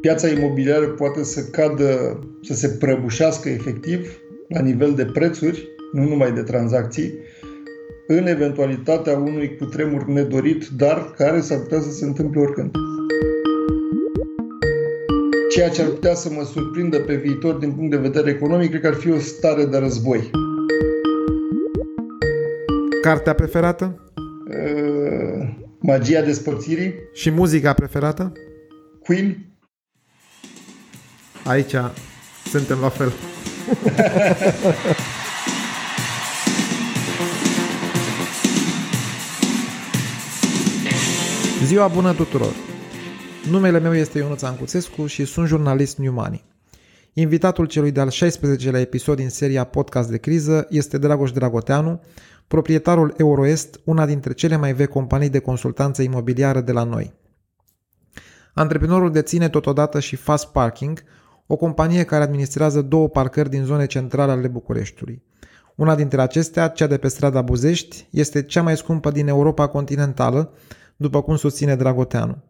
[0.00, 6.32] Piața imobiliară poate să cadă, să se prăbușească efectiv la nivel de prețuri, nu numai
[6.32, 7.12] de tranzacții,
[8.06, 12.70] în eventualitatea unui cutremur nedorit, dar care s-ar putea să se întâmple oricând.
[15.50, 18.80] Ceea ce ar putea să mă surprindă pe viitor din punct de vedere economic, cred
[18.80, 20.30] că ar fi o stare de război.
[23.02, 24.07] Cartea preferată?
[25.88, 26.94] Uh, magia despărțirii.
[27.12, 28.32] Și muzica preferată?
[29.02, 29.46] Queen.
[31.44, 31.74] Aici
[32.50, 33.12] suntem la fel.
[41.64, 42.54] Ziua bună tuturor!
[43.50, 46.44] Numele meu este Ionuț Ancuțescu și sunt jurnalist New Money.
[47.20, 52.00] Invitatul celui de-al 16-lea episod din seria Podcast de criză este Dragoș Dragoteanu,
[52.48, 57.14] proprietarul Euroest, una dintre cele mai vechi companii de consultanță imobiliară de la noi.
[58.54, 61.02] Antreprenorul deține totodată și Fast Parking,
[61.46, 65.22] o companie care administrează două parcări din zone centrale ale Bucureștiului.
[65.74, 70.52] Una dintre acestea, cea de pe strada Buzești, este cea mai scumpă din Europa continentală,
[70.96, 72.42] după cum susține Dragoteanu.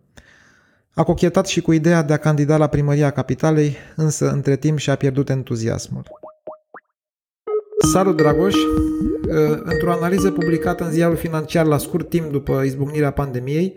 [0.98, 4.94] A cochetat și cu ideea de a candida la primăria capitalei, însă între timp și-a
[4.94, 6.02] pierdut entuziasmul.
[7.92, 8.54] Salut, Dragoș!
[9.62, 13.74] Într-o analiză publicată în ziarul financiar la scurt timp după izbucnirea pandemiei,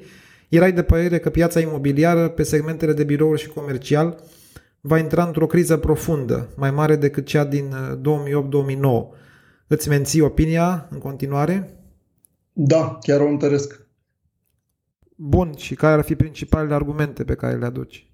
[0.50, 4.23] erai de părere că piața imobiliară pe segmentele de birouri și comercial
[4.81, 8.02] va intra într-o criză profundă, mai mare decât cea din 2008-2009.
[9.67, 11.69] Îți menții opinia în continuare?
[12.53, 13.89] Da, chiar o întăresc.
[15.23, 18.11] Bun, și care ar fi principalele argumente pe care le aduci?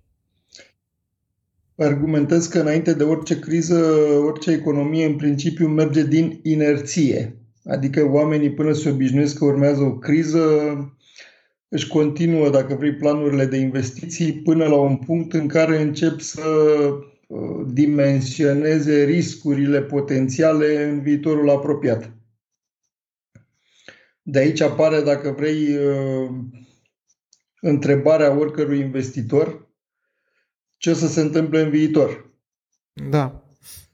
[1.77, 3.75] Argumentez că înainte de orice criză,
[4.25, 7.38] orice economie în principiu merge din inerție.
[7.66, 10.45] Adică oamenii până se obișnuiesc că urmează o criză,
[11.67, 16.42] își continuă, dacă vrei, planurile de investiții până la un punct în care încep să
[17.27, 22.11] uh, dimensioneze riscurile potențiale în viitorul apropiat.
[24.21, 26.30] De aici apare, dacă vrei, uh,
[27.62, 29.68] întrebarea oricărui investitor
[30.78, 32.32] ce o să se întâmple în viitor.
[33.10, 33.44] Da.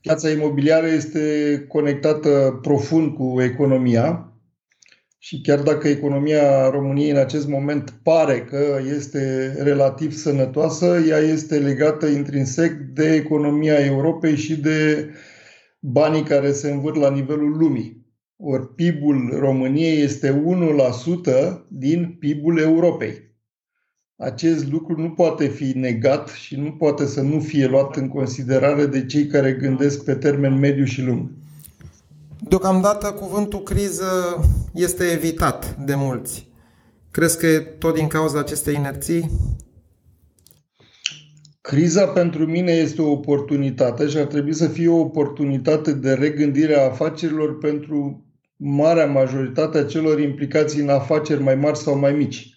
[0.01, 4.34] Piața imobiliară este conectată profund cu economia
[5.18, 11.59] și chiar dacă economia României în acest moment pare că este relativ sănătoasă, ea este
[11.59, 15.09] legată intrinsec de economia Europei și de
[15.80, 18.01] banii care se învârt la nivelul lumii.
[18.35, 20.44] Ori PIB-ul României este
[21.62, 23.32] 1% din PIB-ul Europei
[24.23, 28.85] acest lucru nu poate fi negat și nu poate să nu fie luat în considerare
[28.85, 31.31] de cei care gândesc pe termen mediu și lung.
[32.47, 34.39] Deocamdată cuvântul criză
[34.73, 36.51] este evitat de mulți.
[37.12, 39.29] Crezi că e tot din cauza acestei inerții?
[41.62, 46.79] Criza pentru mine este o oportunitate și ar trebui să fie o oportunitate de regândire
[46.79, 48.25] a afacerilor pentru
[48.56, 52.52] marea majoritate a celor implicați în afaceri mai mari sau mai mici.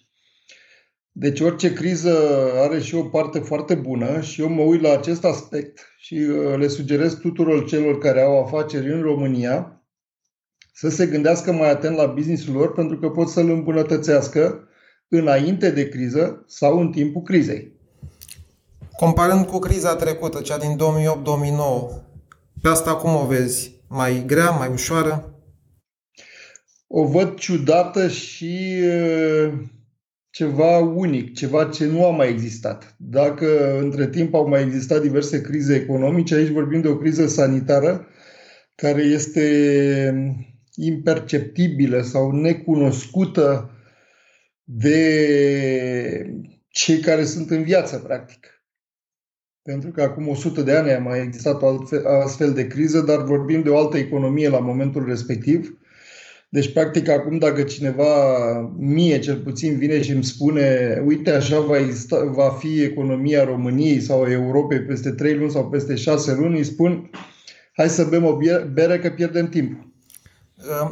[1.19, 2.17] Deci orice criză
[2.55, 6.57] are și o parte foarte bună și eu mă uit la acest aspect și uh,
[6.57, 9.81] le sugerez tuturor celor care au afaceri în România
[10.73, 14.67] să se gândească mai atent la businessul lor pentru că pot să-l îmbunătățească
[15.07, 17.71] înainte de criză sau în timpul crizei.
[18.97, 22.03] Comparând cu criza trecută, cea din 2008-2009,
[22.61, 23.81] pe asta cum o vezi?
[23.87, 25.33] Mai grea, mai ușoară?
[26.87, 29.53] O văd ciudată și uh,
[30.37, 32.95] ceva unic, ceva ce nu a mai existat.
[32.97, 38.07] Dacă între timp au mai existat diverse crize economice, aici vorbim de o criză sanitară
[38.75, 40.41] care este
[40.75, 43.71] imperceptibilă sau necunoscută
[44.63, 44.99] de
[46.69, 48.47] cei care sunt în viață, practic.
[49.61, 51.77] Pentru că acum 100 de ani a mai existat o
[52.23, 55.77] astfel de criză, dar vorbim de o altă economie la momentul respectiv
[56.49, 58.13] deci, practic, acum dacă cineva,
[58.77, 63.99] mie cel puțin, vine și îmi spune uite, așa va, exista, va fi economia României
[63.99, 67.09] sau a Europei peste 3 luni sau peste 6 luni, îi spun
[67.73, 68.37] hai să bem o
[68.73, 69.85] bere că pierdem timp.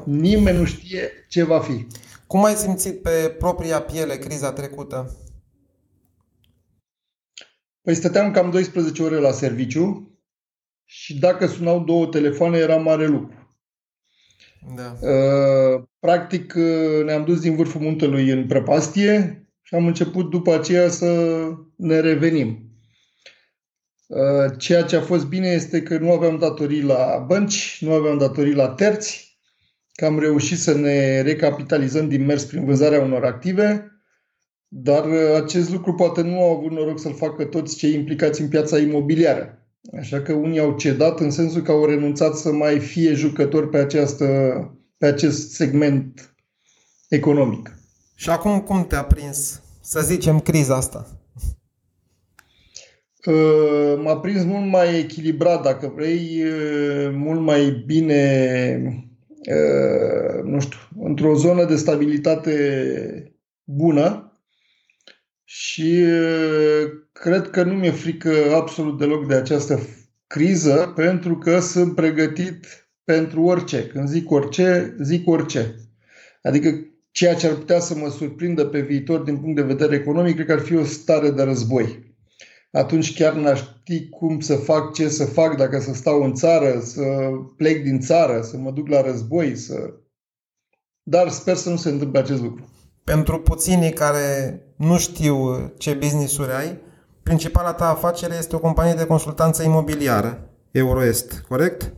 [0.06, 1.88] Nimeni nu știe ce va fi.
[2.28, 5.18] Cum ai simțit pe propria piele criza trecută?
[7.81, 10.18] Păi stăteam cam 12 ore la serviciu
[10.84, 13.45] și dacă sunau două telefoane era mare lucru.
[14.75, 15.07] Da.
[15.10, 20.90] Uh, practic uh, ne-am dus din vârful muntelui în prăpastie și am început după aceea
[20.90, 21.42] să
[21.75, 22.69] ne revenim.
[24.07, 28.18] Uh, ceea ce a fost bine este că nu aveam datorii la bănci, nu aveam
[28.18, 29.40] datorii la terți,
[29.94, 33.90] că am reușit să ne recapitalizăm din mers prin vânzarea unor active
[34.68, 35.06] Dar
[35.36, 39.65] acest lucru poate nu au avut noroc să-l facă toți cei implicați în piața imobiliară.
[39.94, 43.78] Așa că unii au cedat în sensul că au renunțat să mai fie jucători pe,
[43.78, 44.26] această,
[44.98, 46.36] pe acest segment
[47.10, 47.78] economic.
[48.16, 51.08] Și acum cum te-a prins, să zicem, criza asta?
[53.26, 60.78] Uh, m-a prins mult mai echilibrat, dacă vrei, uh, mult mai bine, uh, nu știu,
[61.00, 62.54] într-o zonă de stabilitate
[63.64, 64.25] bună
[65.57, 66.06] și
[67.12, 69.80] cred că nu mi-e frică absolut deloc de această
[70.28, 73.88] criză pentru că sunt pregătit pentru orice.
[73.88, 75.75] Când zic orice, zic orice.
[76.42, 76.69] Adică
[77.12, 80.46] ceea ce ar putea să mă surprindă pe viitor din punct de vedere economic, cred
[80.46, 82.16] că ar fi o stare de război.
[82.72, 86.80] Atunci chiar n-aș ști cum să fac, ce să fac, dacă să stau în țară,
[86.80, 87.04] să
[87.58, 89.94] plec din țară, să mă duc la război, să...
[91.04, 92.69] Dar sper să nu se întâmple acest lucru.
[93.12, 96.80] Pentru puținii care nu știu ce business-uri ai,
[97.24, 101.94] principala ta afacere este o companie de consultanță imobiliară, Euroest, corect?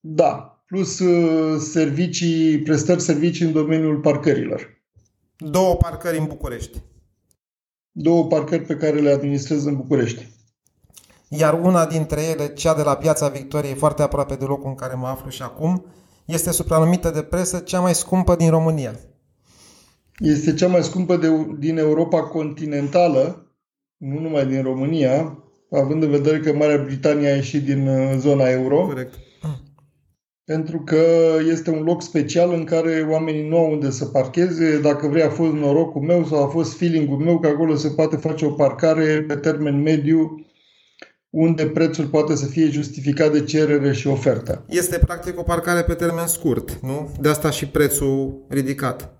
[0.00, 4.82] Da, plus uh, servicii, prestări servicii în domeniul parcărilor.
[5.36, 6.82] Două parcări în București.
[7.90, 10.28] Două parcări pe care le administrez în București.
[11.28, 14.94] Iar una dintre ele, cea de la Piața Victoriei, foarte aproape de locul în care
[14.94, 15.86] mă aflu și acum,
[16.24, 18.98] este supranumită de presă cea mai scumpă din România.
[20.18, 21.28] Este cea mai scumpă de,
[21.58, 23.52] din Europa continentală,
[23.96, 25.38] nu numai din România,
[25.70, 28.86] având în vedere că Marea Britanie a ieșit din uh, zona euro.
[28.86, 29.14] Corect.
[30.44, 31.04] Pentru că
[31.50, 34.80] este un loc special în care oamenii nu au unde să parcheze.
[34.80, 38.16] Dacă vrei, a fost norocul meu sau a fost feeling-ul meu că acolo se poate
[38.16, 40.46] face o parcare pe termen mediu
[41.30, 44.64] unde prețul poate să fie justificat de cerere și ofertă.
[44.68, 47.10] Este practic o parcare pe termen scurt, nu?
[47.20, 49.13] De asta și prețul ridicat.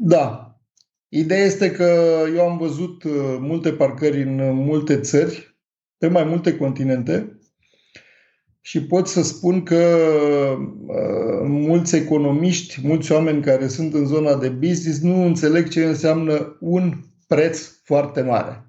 [0.00, 0.52] Da.
[1.08, 5.58] Ideea este că eu am văzut uh, multe parcări în multe țări,
[5.98, 7.38] pe mai multe continente,
[8.60, 9.98] și pot să spun că
[10.86, 16.56] uh, mulți economiști, mulți oameni care sunt în zona de business nu înțeleg ce înseamnă
[16.60, 16.92] un
[17.26, 18.66] preț foarte mare.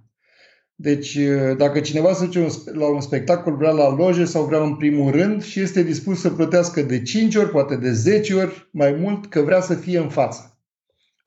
[0.75, 4.75] Deci, uh, dacă cineva se duce la un spectacol, vrea la loje sau vrea în
[4.75, 8.91] primul rând și este dispus să plătească de 5 ori, poate de 10 ori mai
[8.91, 10.48] mult, că vrea să fie în față.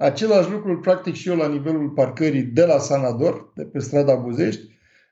[0.03, 4.15] Același lucru îl practic și eu la nivelul parcării de la Sanador, de pe strada
[4.15, 4.61] Buzești,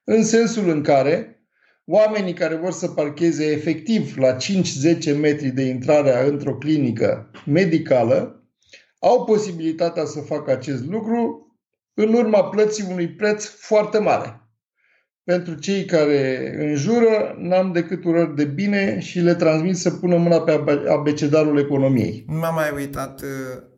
[0.04, 1.44] în sensul în care
[1.84, 8.44] oamenii care vor să parcheze efectiv la 5-10 metri de intrare într-o clinică medicală
[8.98, 11.46] au posibilitatea să facă acest lucru
[11.94, 14.39] în urma plății unui preț foarte mare.
[15.24, 20.40] Pentru cei care înjură, n-am decât urări de bine și le transmit să pună mâna
[20.40, 22.24] pe abecedarul economiei.
[22.28, 23.22] Nu m-am mai uitat,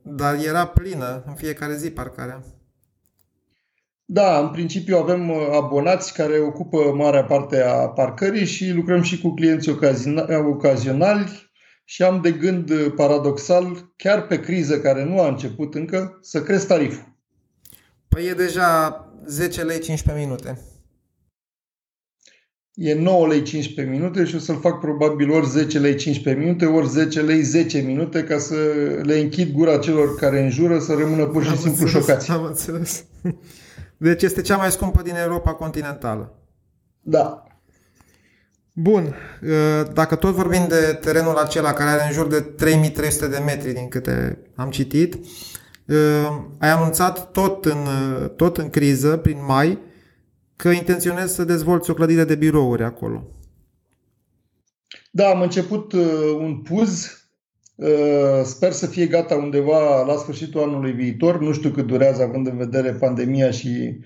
[0.03, 2.43] dar era plină în fiecare zi parcarea.
[4.05, 9.21] Da, în principiu avem uh, abonați care ocupă marea parte a parcării și lucrăm și
[9.21, 9.71] cu clienți
[10.45, 11.51] ocazionali
[11.85, 16.43] și am de gând uh, paradoxal, chiar pe criză care nu a început încă, să
[16.43, 17.17] cresc tariful.
[18.09, 18.97] Păi e deja
[19.27, 20.59] 10 lei 15 minute.
[22.75, 26.65] E 9 lei 15 minute și o să-l fac probabil ori 10 lei 15 minute,
[26.67, 28.55] ori 10 lei 10 minute ca să
[29.03, 32.31] le închid gura celor care înjură să rămână pur și am simplu înțeles, șocați.
[32.31, 33.05] Am înțeles.
[33.97, 36.35] Deci este cea mai scumpă din Europa continentală.
[37.01, 37.47] Da.
[38.73, 39.15] Bun.
[39.51, 43.73] Ă, dacă tot vorbim de terenul acela care are în jur de 3300 de metri
[43.73, 45.15] din câte am citit,
[45.89, 45.97] ă,
[46.59, 47.87] ai anunțat tot în,
[48.37, 49.79] tot în criză, prin mai,
[50.63, 53.27] că intenționezi să dezvolți o clădire de birouri acolo.
[55.11, 56.03] Da, am început uh,
[56.39, 57.23] un puz
[57.75, 61.41] Uh, sper să fie gata undeva la sfârșitul anului viitor.
[61.41, 63.99] Nu știu cât durează, având în vedere pandemia și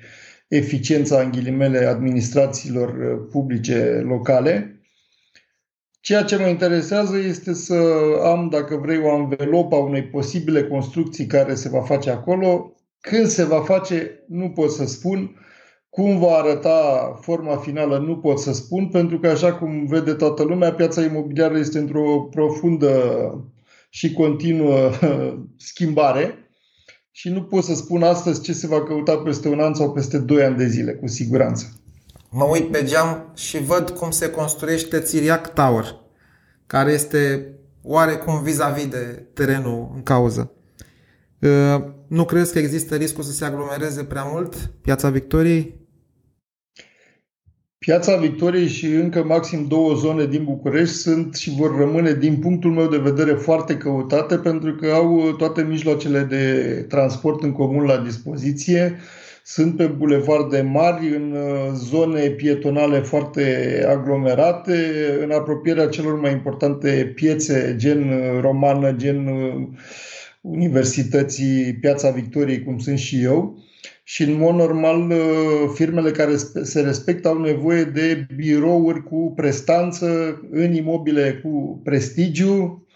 [0.49, 4.81] eficiența, în ghilimele, administrațiilor uh, publice locale.
[6.01, 7.75] Ceea ce mă interesează este să
[8.25, 12.73] am, dacă vrei, o anvelopă a unei posibile construcții care se va face acolo.
[13.01, 15.46] Când se va face, nu pot să spun.
[15.91, 20.43] Cum va arăta forma finală, nu pot să spun, pentru că, așa cum vede toată
[20.43, 22.93] lumea, piața imobiliară este într-o profundă
[23.91, 24.91] și continuă
[25.57, 26.51] schimbare
[27.11, 30.19] și nu pot să spun astăzi ce se va căuta peste un an sau peste
[30.19, 31.81] doi ani de zile, cu siguranță.
[32.31, 35.85] Mă uit pe geam și văd cum se construiește Țiriac Tower,
[36.67, 37.53] care este
[37.83, 40.53] oarecum vis-a-vis de terenul în cauză.
[41.47, 45.75] Ă, nu crezi că există riscul să se aglomereze prea mult piața Victoriei?
[47.79, 52.71] Piața Victoriei și încă maxim două zone din București sunt și vor rămâne, din punctul
[52.71, 56.53] meu de vedere, foarte căutate pentru că au toate mijloacele de
[56.89, 58.99] transport în comun la dispoziție.
[59.45, 67.13] Sunt pe bulevarde mari, în uh, zone pietonale foarte aglomerate, în apropierea celor mai importante
[67.15, 69.69] piețe, gen uh, romană, gen uh,
[70.51, 73.65] Universității Piața Victoriei, cum sunt și eu
[74.03, 75.19] și în mod normal uh,
[75.75, 82.87] firmele care se respectă au nevoie de birouri cu prestanță în imobile cu prestigiu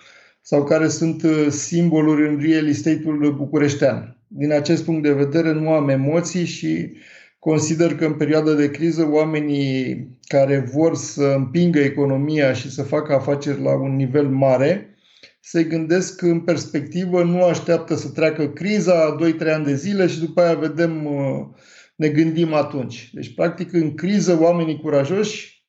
[0.43, 4.17] sau care sunt uh, simboluri în real estate-ul bucureștean.
[4.27, 6.93] Din acest punct de vedere nu am emoții și
[7.39, 13.15] consider că în perioada de criză oamenii care vor să împingă economia și să facă
[13.15, 14.90] afaceri la un nivel mare
[15.41, 20.41] se gândesc în perspectivă, nu așteaptă să treacă criza 2-3 ani de zile și după
[20.41, 21.47] aia vedem, uh,
[21.97, 23.11] ne gândim atunci.
[23.13, 25.61] Deci, practic, în criză, oamenii curajoși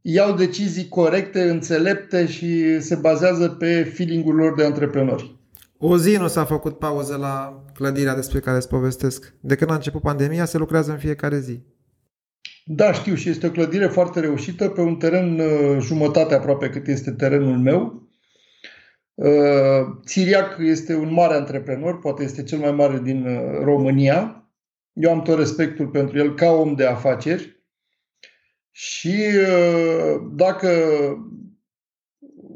[0.00, 5.36] iau decizii corecte, înțelepte și se bazează pe feeling-ul lor de antreprenori.
[5.78, 9.34] O zi nu s-a făcut pauză la clădirea despre care îți povestesc.
[9.40, 11.60] De când a început pandemia, se lucrează în fiecare zi.
[12.64, 16.86] Da, știu și este o clădire foarte reușită pe un teren uh, jumătate aproape cât
[16.86, 18.07] este terenul meu
[20.04, 24.50] Țiriac uh, este un mare antreprenor, poate este cel mai mare din uh, România.
[24.92, 27.62] Eu am tot respectul pentru el ca om de afaceri.
[28.70, 29.16] Și
[29.48, 30.68] uh, dacă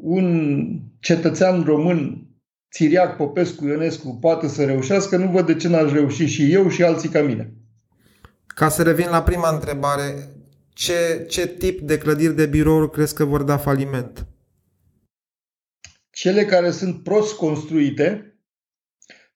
[0.01, 0.67] un
[0.99, 2.27] cetățean român,
[2.71, 6.83] Țiriac, Popescu, Ionescu, poate să reușească, nu văd de ce n-aș reuși și eu și
[6.83, 7.53] alții ca mine.
[8.47, 10.29] Ca să revin la prima întrebare,
[10.73, 14.27] ce, ce tip de clădiri de birouri crezi că vor da faliment?
[16.13, 18.37] Cele care sunt prost construite,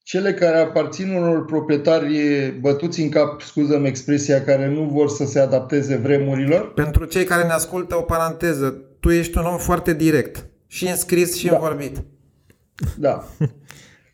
[0.04, 5.40] cele care aparțin unor proprietari bătuți în cap, scuzăm expresia, care nu vor să se
[5.40, 6.74] adapteze vremurilor.
[6.74, 8.70] Pentru cei care ne ascultă o paranteză,
[9.00, 11.54] tu ești un om foarte direct, și în scris și da.
[11.54, 12.04] în vorbit.
[12.98, 13.28] Da.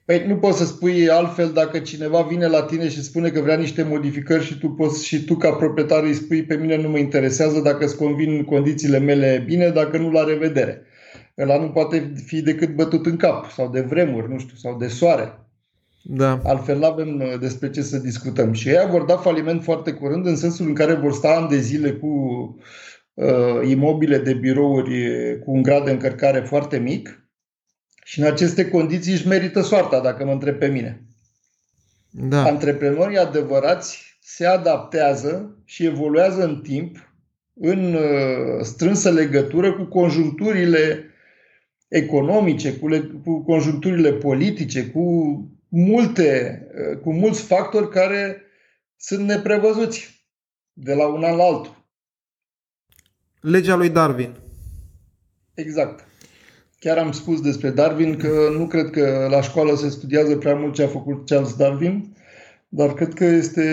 [0.06, 3.56] Păi nu poți să spui altfel dacă cineva vine la tine și spune că vrea
[3.56, 6.98] niște modificări și tu poți și tu ca proprietar îi spui pe mine nu mă
[6.98, 10.86] interesează dacă îți convin condițiile mele bine, dacă nu la revedere
[11.38, 14.88] ăla nu poate fi decât bătut în cap sau de vremuri, nu știu, sau de
[14.88, 15.38] soare.
[16.04, 16.40] Da.
[16.44, 18.54] Altfel nu avem uh, despre ce să discutăm.
[18.54, 21.60] Și ei vor da faliment foarte curând în sensul în care vor sta ani de
[21.60, 22.08] zile cu
[23.14, 27.28] uh, imobile de birouri cu un grad de încărcare foarte mic
[28.04, 31.06] și în aceste condiții își merită soarta, dacă mă întreb pe mine.
[32.10, 32.44] Da.
[32.44, 37.14] Antreprenorii adevărați se adaptează și evoluează în timp
[37.54, 41.08] în uh, strânsă legătură cu conjuncturile
[41.94, 48.42] economice, cu, le, cu conjuncturile politice, cu multe, uh, cu mulți factori care
[48.98, 50.28] sunt neprevăzuți
[50.74, 51.86] de la un an la altul.
[53.42, 54.36] Legea lui Darwin.
[55.54, 56.06] Exact.
[56.80, 60.74] Chiar am spus despre Darwin că nu cred că la școală se studiază prea mult
[60.74, 62.16] ce a făcut Charles Darwin,
[62.76, 63.64] dar cred că este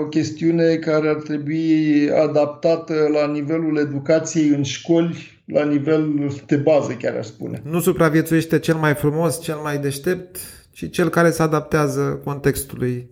[0.00, 6.92] o chestiune care ar trebui adaptată la nivelul educației în școli la nivel de bază,
[6.92, 7.62] chiar aș spune.
[7.64, 10.36] Nu supraviețuiește cel mai frumos, cel mai deștept,
[10.72, 13.10] ci cel care se adaptează contextului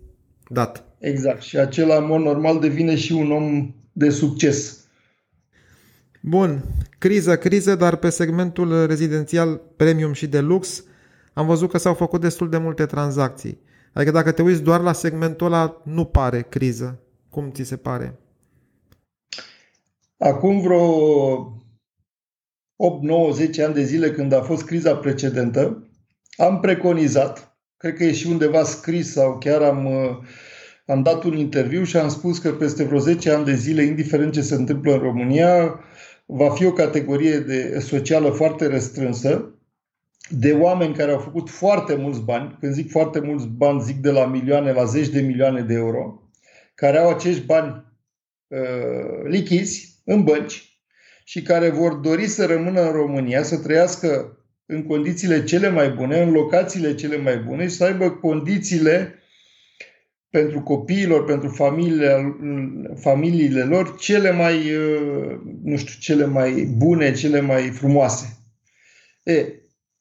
[0.48, 0.84] dat.
[0.98, 1.42] Exact.
[1.42, 4.78] Și acela, în mod normal, devine și un om de succes.
[6.22, 6.64] Bun.
[6.98, 10.84] Criză, criză, dar pe segmentul rezidențial premium și de lux
[11.32, 13.66] am văzut că s-au făcut destul de multe tranzacții.
[13.98, 16.98] Adică dacă te uiți doar la segmentul ăla, nu pare criză.
[17.30, 18.18] Cum ți se pare?
[20.18, 20.84] Acum vreo
[22.76, 25.88] 8, 9, 10 ani de zile când a fost criza precedentă,
[26.36, 30.16] am preconizat, cred că e și undeva scris sau chiar am, uh,
[30.86, 34.32] am dat un interviu și am spus că peste vreo 10 ani de zile, indiferent
[34.32, 35.80] ce se întâmplă în România,
[36.26, 39.57] va fi o categorie de socială foarte restrânsă
[40.28, 44.10] de oameni care au făcut foarte mulți bani, când zic foarte mulți bani, zic de
[44.10, 46.22] la milioane la zeci de milioane de euro,
[46.74, 47.84] care au acești bani
[48.48, 50.80] uh, lichizi în bănci
[51.24, 56.22] și care vor dori să rămână în România, să trăiască în condițiile cele mai bune,
[56.22, 59.14] în locațiile cele mai bune și să aibă condițiile
[60.30, 62.36] pentru copiilor, pentru familiile,
[63.00, 68.36] familiile lor cele mai, uh, nu știu, cele mai bune, cele mai frumoase.
[69.22, 69.44] E,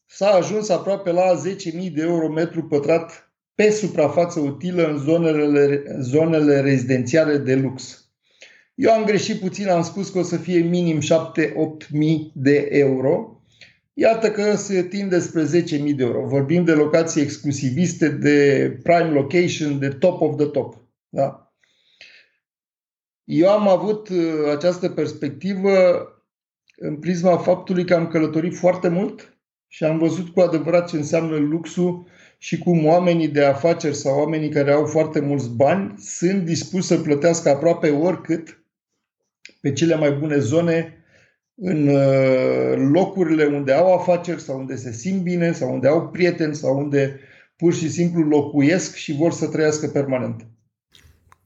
[0.08, 1.42] s-a ajuns aproape la
[1.82, 8.06] 10.000 de euro metru pătrat pe suprafață utilă în zonele, zonele rezidențiale de lux.
[8.76, 13.42] Eu am greșit puțin, am spus că o să fie minim 7-8 mii de euro.
[13.94, 16.28] Iată că se tinde spre 10.000 de euro.
[16.28, 20.76] Vorbim de locații exclusiviste, de prime location, de top of the top.
[21.10, 21.54] Da?
[23.24, 25.72] Eu am avut uh, această perspectivă
[26.76, 29.37] în prisma faptului că am călătorit foarte mult
[29.68, 32.08] și am văzut cu adevărat ce înseamnă luxul
[32.38, 36.98] și cum oamenii de afaceri sau oamenii care au foarte mulți bani sunt dispuși să
[36.98, 38.64] plătească aproape oricât
[39.62, 40.98] pe cele mai bune zone
[41.56, 46.56] în uh, locurile unde au afaceri sau unde se simt bine sau unde au prieteni
[46.56, 47.20] sau unde
[47.56, 50.48] pur și simplu locuiesc și vor să trăiască permanent.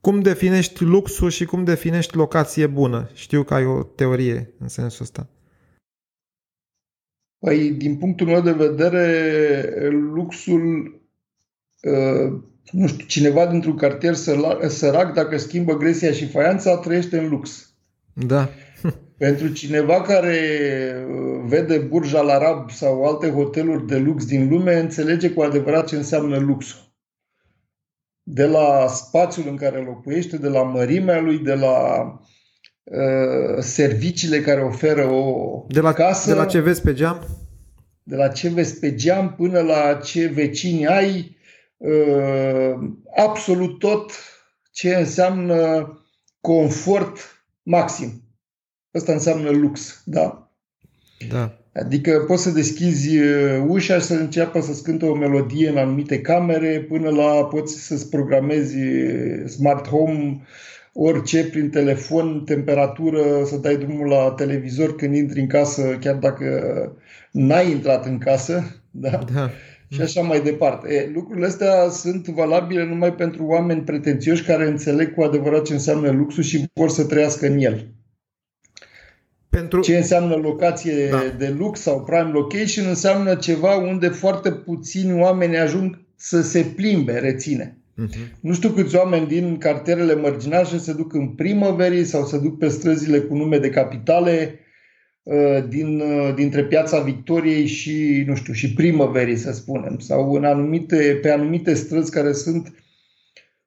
[0.01, 3.09] Cum definești luxul și cum definești locație bună?
[3.13, 5.29] Știu că ai o teorie în sensul ăsta.
[7.41, 10.61] Păi, din punctul meu de vedere, luxul,
[11.81, 14.13] uh, nu știu, cineva dintr-un cartier
[14.67, 17.75] sărac, dacă schimbă gresia și faianța, trăiește în lux.
[18.13, 18.49] Da.
[19.17, 20.37] Pentru cineva care
[21.09, 25.87] uh, vede Burj Al Arab sau alte hoteluri de lux din lume, înțelege cu adevărat
[25.87, 26.79] ce înseamnă luxul.
[28.23, 32.19] De la spațiul în care locuiește, de la mărimea lui, de la uh,
[33.59, 36.29] serviciile care oferă o de la, casă.
[36.29, 37.25] De la ce vezi pe geam?
[38.03, 41.37] De la ce vezi pe geam până la ce vecini ai,
[41.77, 42.73] uh,
[43.15, 44.11] absolut tot
[44.71, 45.89] ce înseamnă
[46.41, 47.17] confort
[47.63, 48.23] maxim.
[48.91, 50.51] Asta înseamnă lux, da?
[51.29, 51.55] Da.
[51.73, 56.21] Adică poți să deschizi uh, ușa și să înceapă să scânte o melodie în anumite
[56.21, 60.41] camere, până la poți să-ți programezi uh, smart home,
[60.93, 66.45] orice prin telefon, temperatură, să dai drumul la televizor când intri în casă, chiar dacă
[67.31, 69.23] n-ai intrat în casă, da?
[69.33, 69.49] da.
[69.87, 70.93] Și așa mai departe.
[70.93, 76.11] E, lucrurile astea sunt valabile numai pentru oameni pretențioși care înțeleg cu adevărat ce înseamnă
[76.11, 77.87] luxul și vor să trăiască în el.
[79.49, 79.81] Pentru...
[79.81, 81.23] Ce înseamnă locație da.
[81.37, 87.19] de lux sau prime location înseamnă ceva unde foarte puțini oameni ajung să se plimbe,
[87.19, 87.80] reține.
[87.97, 88.39] Uh-huh.
[88.39, 92.67] Nu știu câți oameni din cartierele mărginașe se duc în primăverii sau se duc pe
[92.67, 94.59] străzile cu nume de capitale
[95.23, 100.45] uh, din, uh, dintre piața Victoriei și, nu știu, și primăverii, să spunem, sau în
[100.45, 102.73] anumite, pe anumite străzi care sunt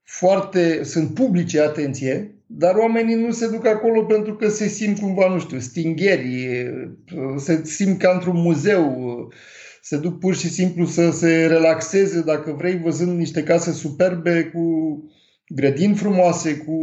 [0.02, 5.28] foarte, sunt publice, atenție, dar oamenii nu se duc acolo pentru că se simt cumva,
[5.28, 6.48] nu știu, stingheri,
[7.36, 9.32] se simt ca într-un muzeu,
[9.86, 14.62] se duc pur și simplu să se relaxeze, dacă vrei, văzând niște case superbe cu
[15.48, 16.74] grădini frumoase, cu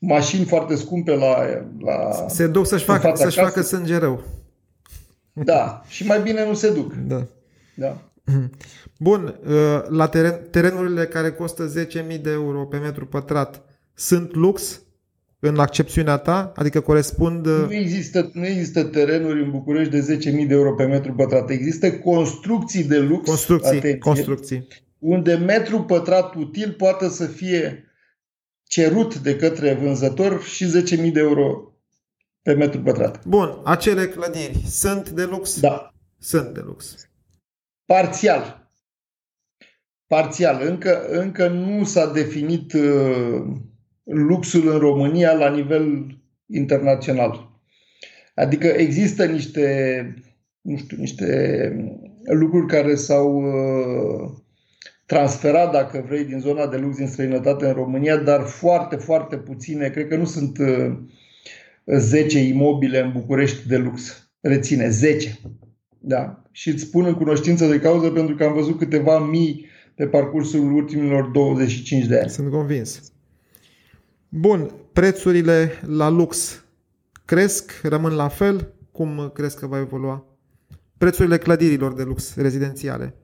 [0.00, 1.36] mașini foarte scumpe la...
[1.78, 4.22] la se duc să-și facă, să-și facă sânge rău.
[5.32, 6.94] Da, și mai bine nu se duc.
[6.94, 7.26] Da.
[7.74, 8.10] da.
[8.98, 9.40] Bun,
[9.88, 11.72] la teren, terenurile care costă
[12.12, 13.62] 10.000 de euro pe metru pătrat
[13.94, 14.82] sunt lux?
[15.40, 16.52] În accepțiunea ta?
[16.56, 17.46] Adică corespund...
[17.46, 21.50] Nu există, nu există terenuri în București de 10.000 de euro pe metru pătrat.
[21.50, 24.66] Există construcții de lux, construcții, atenție, construcții.
[24.98, 27.90] unde metru pătrat util poate să fie
[28.64, 31.70] cerut de către vânzător și 10.000 de euro
[32.42, 33.24] pe metru pătrat.
[33.24, 35.60] Bun, acele clădiri sunt de lux?
[35.60, 35.94] Da.
[36.18, 37.08] Sunt de lux.
[37.84, 38.70] Parțial.
[40.06, 40.66] Parțial.
[40.66, 43.44] Încă, încă nu s-a definit uh,
[44.06, 46.06] luxul în România la nivel
[46.46, 47.60] internațional.
[48.34, 50.14] Adică există niște,
[50.60, 51.26] nu știu, niște
[52.24, 54.30] lucruri care s-au uh,
[55.06, 59.88] transferat, dacă vrei, din zona de lux din străinătate în România, dar foarte, foarte puține.
[59.88, 60.58] Cred că nu sunt
[61.86, 64.30] 10 uh, imobile în București de lux.
[64.40, 65.38] Reține, 10.
[65.98, 66.42] Da.
[66.50, 70.72] Și îți spun în cunoștință de cauză pentru că am văzut câteva mii pe parcursul
[70.72, 72.30] ultimilor 25 de ani.
[72.30, 73.15] Sunt convins.
[74.38, 76.64] Bun, prețurile la lux
[77.24, 78.72] cresc, rămân la fel?
[78.92, 80.26] Cum crezi că va evolua?
[80.98, 83.14] Prețurile clădirilor de lux rezidențiale?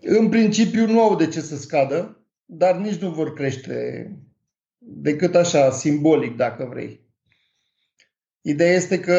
[0.00, 4.10] În principiu nu au de ce să scadă, dar nici nu vor crește
[4.78, 7.00] decât așa, simbolic, dacă vrei.
[8.40, 9.16] Ideea este că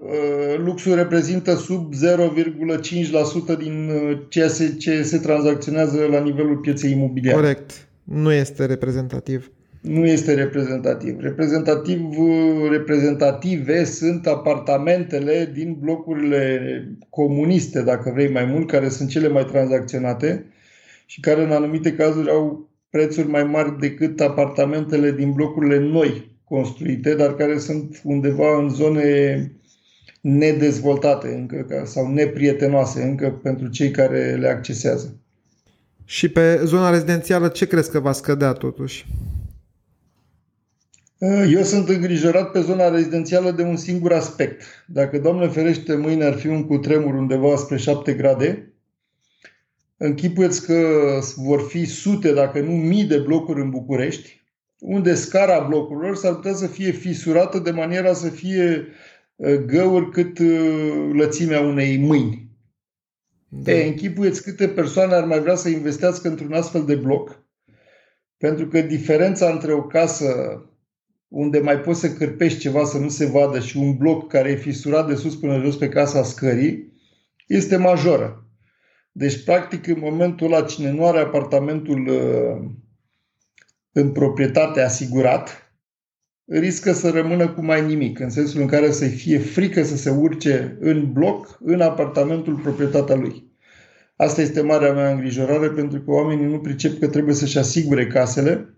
[0.00, 4.48] uh, luxul reprezintă sub 0,5% din uh, ceea
[4.78, 7.40] ce se tranzacționează la nivelul pieței imobiliare.
[7.40, 7.88] Corect.
[8.04, 9.50] Nu este reprezentativ
[9.80, 11.20] nu este reprezentativ.
[11.20, 12.00] Reprezentativ,
[12.70, 20.44] reprezentative sunt apartamentele din blocurile comuniste, dacă vrei mai mult, care sunt cele mai tranzacționate
[21.06, 27.14] și care în anumite cazuri au prețuri mai mari decât apartamentele din blocurile noi construite,
[27.14, 29.52] dar care sunt undeva în zone
[30.20, 35.14] nedezvoltate încă sau neprietenoase încă pentru cei care le accesează.
[36.04, 39.06] Și pe zona rezidențială ce crezi că va scădea totuși?
[41.20, 44.62] Eh, eu sunt îngrijorat pe zona rezidențială de un singur aspect.
[44.86, 48.72] Dacă, Doamne ferește, mâine ar fi un cutremur undeva spre 7 grade,
[49.96, 50.98] închipuiți că
[51.36, 54.42] vor fi sute, dacă nu mii de blocuri în București,
[54.78, 58.86] unde scara blocurilor s-ar putea să fie fisurată de maniera să fie
[59.36, 62.48] uh, găuri cât uh, lățimea unei mâini.
[63.48, 63.72] Da.
[63.72, 67.44] E, închipuieți câte persoane ar mai vrea să investească într-un astfel de bloc,
[68.36, 70.64] pentru că diferența între o casă
[71.30, 74.56] unde mai poți să cârpești ceva să nu se vadă și un bloc care e
[74.56, 76.92] fisurat de sus până jos pe casa scării,
[77.46, 78.44] este majoră.
[79.12, 82.70] Deci, practic, în momentul ăla, cine nu are apartamentul uh,
[83.92, 85.74] în proprietate asigurat,
[86.44, 90.10] riscă să rămână cu mai nimic, în sensul în care să-i fie frică să se
[90.10, 93.48] urce în bloc, în apartamentul proprietatea lui.
[94.16, 98.74] Asta este marea mea îngrijorare, pentru că oamenii nu pricep că trebuie să-și asigure casele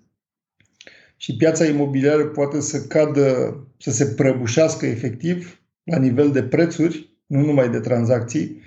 [1.22, 7.44] și piața imobiliară poate să cadă, să se prăbușească efectiv la nivel de prețuri, nu
[7.44, 8.61] numai de tranzacții,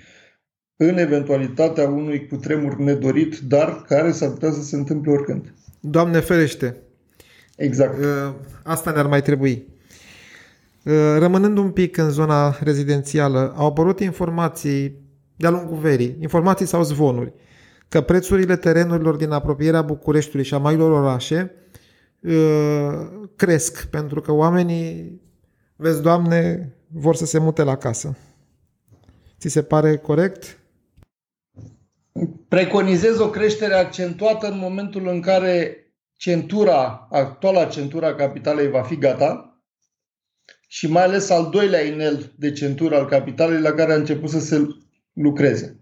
[0.76, 5.54] în eventualitatea unui cutremur nedorit, dar care s-ar putea să se întâmple oricând.
[5.80, 6.76] Doamne ferește!
[7.56, 7.98] Exact.
[7.98, 9.66] Uh, asta ne-ar mai trebui.
[10.84, 14.96] Uh, rămânând un pic în zona rezidențială, au apărut informații
[15.36, 17.32] de-a lungul verii, informații sau zvonuri,
[17.88, 21.64] că prețurile terenurilor din apropierea Bucureștiului și a mailor orașe uh,
[23.36, 25.20] cresc, pentru că oamenii,
[25.76, 28.16] vezi, Doamne, vor să se mute la casă.
[29.38, 30.58] Ți se pare corect?
[32.48, 35.76] Preconizez o creștere accentuată în momentul în care
[36.16, 39.60] centura, actuala centura capitalei va fi gata
[40.66, 44.40] și mai ales al doilea inel de centură al capitalei la care a început să
[44.40, 44.66] se
[45.12, 45.80] lucreze.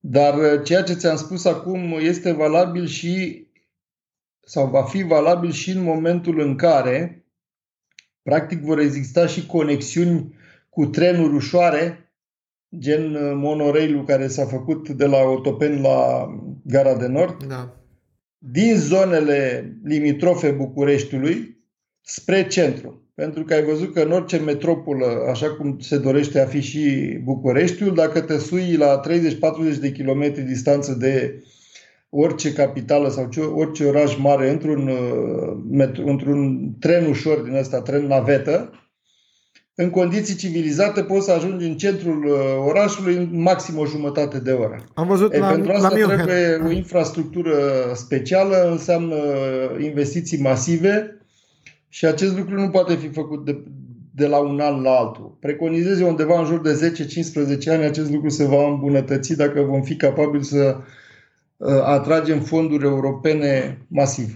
[0.00, 3.43] Dar uh, ceea ce ți-am spus acum este valabil și
[4.44, 7.26] sau va fi valabil și în momentul în care
[8.22, 10.34] practic vor exista și conexiuni
[10.68, 12.12] cu trenuri ușoare,
[12.78, 16.28] gen uh, monorail care s-a făcut de la Otopen la
[16.64, 17.76] Gara de Nord, da.
[18.38, 21.62] din zonele limitrofe Bucureștiului
[22.00, 22.98] spre centru.
[23.14, 27.18] Pentru că ai văzut că în orice metropolă, așa cum se dorește a fi și
[27.24, 29.00] Bucureștiul, dacă te sui la
[29.76, 31.42] 30-40 de kilometri distanță de
[32.16, 38.70] orice capitală sau orice oraș mare într-un, uh, într-un tren ușor din ăsta, tren navetă,
[39.74, 42.34] în condiții civilizate poți să ajungi în centrul uh,
[42.66, 44.84] orașului în maxim o jumătate de oră.
[44.94, 47.56] Am văzut Ei, la, pentru asta la trebuie o infrastructură
[47.94, 49.16] specială, înseamnă
[49.80, 51.18] investiții masive
[51.88, 53.64] și acest lucru nu poate fi făcut de,
[54.14, 55.36] de la un an la altul.
[55.40, 56.94] Preconizez undeva în jur de
[57.66, 60.84] 10-15 ani acest lucru se va îmbunătăți dacă vom fi capabili să uh,
[61.84, 64.34] atragem fonduri europene masiv.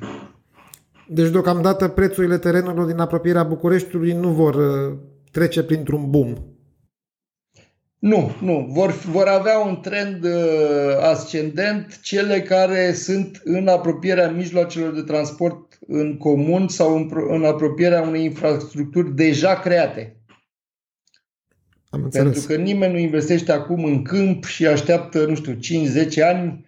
[1.09, 4.99] Deci deocamdată prețurile terenurilor din apropierea Bucureștiului nu vor uh,
[5.31, 6.35] trece printr-un boom.
[7.99, 8.69] Nu, nu.
[8.71, 10.31] Vor, vor avea un trend uh,
[11.03, 18.03] ascendent cele care sunt în apropierea mijloacelor de transport în comun sau în, în apropierea
[18.03, 20.17] unei infrastructuri deja create.
[21.91, 22.33] Am înțeles.
[22.33, 25.59] Pentru că nimeni nu investește acum în câmp și așteaptă, nu știu, 5-10
[26.25, 26.67] ani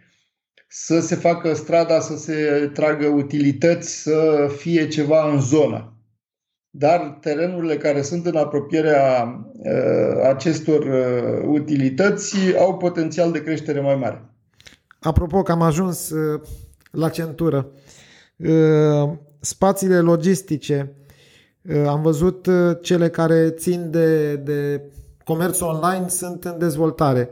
[0.73, 5.95] să se facă strada, să se tragă utilități, să fie ceva în zonă
[6.71, 13.97] dar terenurile care sunt în apropierea uh, acestor uh, utilități au potențial de creștere mai
[13.97, 14.25] mare.
[15.01, 16.41] Apropo că am ajuns uh,
[16.91, 17.69] la centură,
[18.37, 20.95] uh, spațiile logistice,
[21.63, 24.83] uh, am văzut uh, cele care țin de, de
[25.25, 27.29] comerț online sunt în dezvoltare.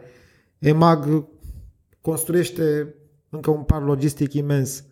[0.59, 1.27] EMAG
[2.01, 2.95] construiește
[3.31, 4.85] încă un parc logistic imens.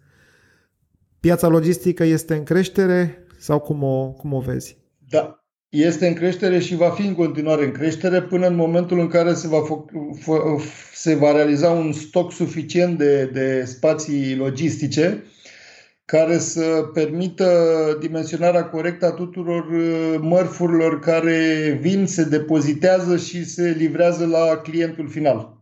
[1.21, 4.77] Piața logistică este în creștere, sau cum o, cum o vezi?
[5.09, 9.09] Da, este în creștere și va fi în continuare în creștere până în momentul în
[9.09, 9.63] care se va,
[10.93, 15.25] se va realiza un stoc suficient de, de spații logistice
[16.05, 17.47] care să permită
[18.01, 25.09] dimensionarea corectă a tuturor uh, mărfurilor care vin, se depozitează și se livrează la clientul
[25.09, 25.56] final.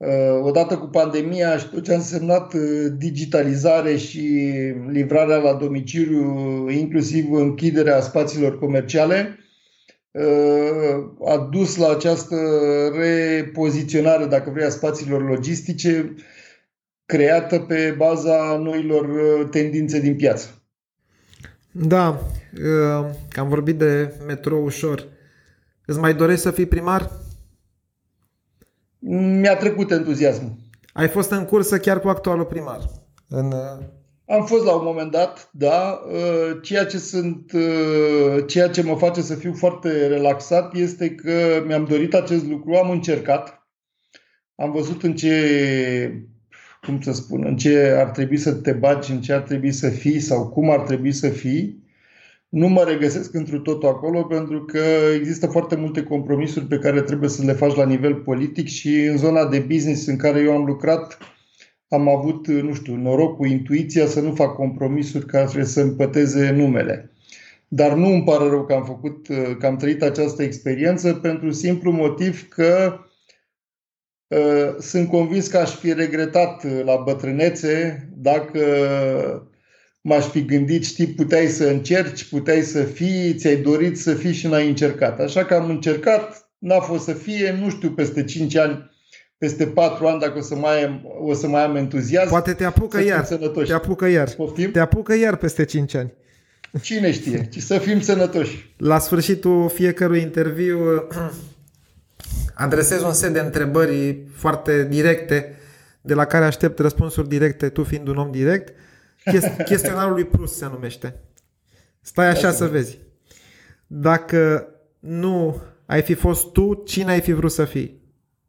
[0.00, 4.20] Uh, odată cu pandemia și tot ce a însemnat uh, digitalizare și
[4.88, 6.24] livrarea la domiciliu,
[6.68, 9.38] inclusiv închiderea spațiilor comerciale,
[10.10, 12.36] uh, a dus la această
[12.96, 16.14] repoziționare, dacă vrei, a spațiilor logistice
[17.06, 19.06] creată pe baza noilor
[19.50, 20.62] tendințe din piață.
[21.70, 22.20] Da,
[23.28, 25.08] că am vorbit de metrou ușor.
[25.84, 27.10] Îți mai dorești să fii primar?
[29.00, 30.52] Mi-a trecut entuziasmul.
[30.92, 32.80] Ai fost în cursă chiar cu actualul primar?
[33.28, 33.46] În...
[33.46, 33.84] Uh,
[34.26, 36.00] Am fost la un moment dat, da.
[36.12, 41.62] Uh, ceea ce, sunt, uh, ceea ce mă face să fiu foarte relaxat este că
[41.66, 43.68] mi-am dorit acest lucru, am încercat,
[44.54, 46.28] am văzut în ce
[46.82, 49.88] cum să spun, în ce ar trebui să te bagi, în ce ar trebui să
[49.88, 51.84] fii sau cum ar trebui să fii,
[52.50, 54.78] nu mă regăsesc într totul acolo pentru că
[55.14, 59.16] există foarte multe compromisuri pe care trebuie să le faci la nivel politic și în
[59.16, 61.18] zona de business în care eu am lucrat
[61.88, 67.12] am avut, nu știu, norocul, intuiția să nu fac compromisuri care să împăteze numele.
[67.68, 69.26] Dar nu îmi pare rău că am făcut,
[69.58, 72.98] că am trăit această experiență pentru simplu motiv că
[74.26, 78.60] uh, sunt convins că aș fi regretat la bătrânețe dacă
[80.00, 84.46] m-aș fi gândit, știi, puteai să încerci, puteai să fii, ți-ai dorit să fii și
[84.46, 85.20] n-ai încercat.
[85.20, 88.90] Așa că am încercat, n-a fost să fie, nu știu, peste 5 ani,
[89.38, 92.28] peste 4 ani, dacă o să mai am, o să mai am entuziasm.
[92.28, 93.24] Poate te apucă iar.
[93.24, 93.66] Sănătoși.
[93.66, 94.30] Te apucă iar.
[94.30, 94.70] Poftim?
[94.70, 96.12] Te apucă iar peste 5 ani.
[96.82, 97.48] Cine știe?
[97.58, 98.74] Să fim sănătoși.
[98.76, 100.78] La sfârșitul fiecărui interviu
[102.54, 105.54] adresez un set de întrebări foarte directe
[106.00, 108.72] de la care aștept răspunsuri directe, tu fiind un om direct.
[109.64, 111.24] Chestionarul lui Prus se numește.
[112.00, 112.98] Stai așa să vezi.
[113.86, 118.00] Dacă nu ai fi fost tu, cine ai fi vrut să fii?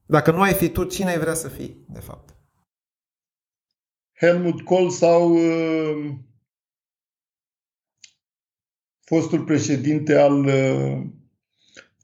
[0.06, 2.36] Dacă nu ai fi tu, cine ai vrea să fii, de fapt?
[4.14, 6.16] Helmut Kohl sau uh,
[9.00, 11.02] fostul președinte al uh,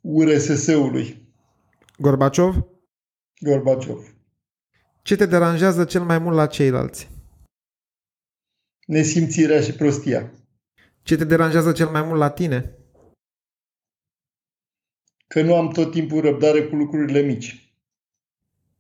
[0.01, 1.32] URSS-ului?
[1.97, 2.56] Gorbaciov?
[3.39, 4.15] Gorbaciov.
[5.01, 7.10] Ce te deranjează cel mai mult la ceilalți?
[8.88, 10.32] Nesimțirea și prostia.
[11.02, 12.78] Ce te deranjează cel mai mult la tine?
[15.28, 17.73] Că nu am tot timpul răbdare cu lucrurile mici.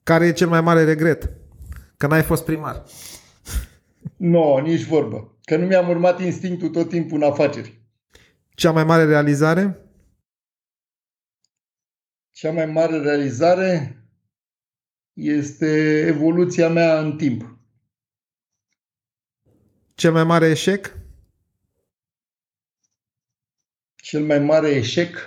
[0.03, 1.31] Care e cel mai mare regret?
[1.97, 2.83] Că n-ai fost primar.
[4.17, 5.37] Nu, no, nici vorbă.
[5.43, 7.81] Că nu mi-am urmat instinctul tot timpul în afaceri.
[8.49, 9.81] Cea mai mare realizare?
[12.31, 14.01] Cea mai mare realizare
[15.13, 17.56] este evoluția mea în timp.
[19.97, 20.97] Cel mai mare eșec?
[23.95, 25.17] Cel mai mare eșec?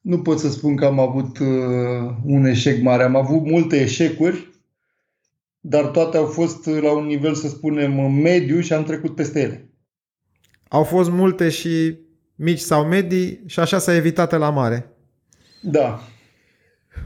[0.00, 3.02] Nu pot să spun că am avut uh, un eșec mare.
[3.02, 4.50] Am avut multe eșecuri,
[5.60, 9.68] dar toate au fost la un nivel, să spunem, mediu și am trecut peste ele.
[10.68, 11.98] Au fost multe și
[12.34, 14.96] mici sau medii și așa s-a evitat la mare.
[15.62, 16.00] Da.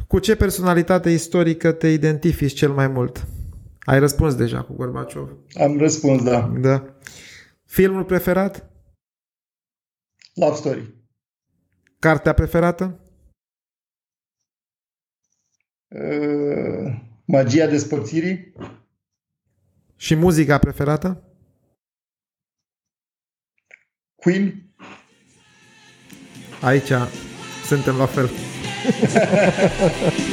[0.07, 3.27] Cu ce personalitate istorică te identifici cel mai mult?
[3.89, 5.37] Ai răspuns deja cu Gorbaciov.
[5.55, 6.53] Am răspuns, da.
[6.61, 6.97] Da.
[7.65, 8.71] Filmul preferat?
[10.35, 10.95] Love Story.
[11.99, 13.01] Cartea preferată?
[15.89, 18.53] Uh, magia despărțirii.
[19.97, 21.23] Și muzica preferată?
[24.15, 24.73] Queen.
[26.63, 26.93] Aici
[27.67, 28.29] suntem la fel.